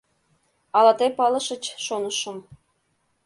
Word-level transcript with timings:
Ала 0.77 0.93
тый 0.99 1.09
палышыч, 1.17 1.63
шонышым. 1.85 2.37